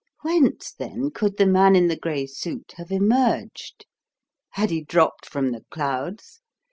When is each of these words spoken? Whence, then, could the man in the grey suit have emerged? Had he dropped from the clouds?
Whence, 0.23 0.71
then, 0.73 1.11
could 1.11 1.37
the 1.37 1.45
man 1.45 1.75
in 1.75 1.87
the 1.87 1.95
grey 1.95 2.25
suit 2.25 2.73
have 2.77 2.89
emerged? 2.91 3.85
Had 4.53 4.71
he 4.71 4.81
dropped 4.83 5.27
from 5.27 5.51
the 5.51 5.63
clouds? 5.69 6.41